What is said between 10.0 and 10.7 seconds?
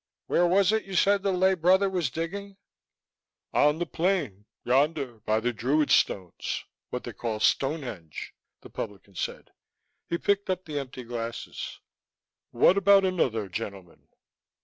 He picked up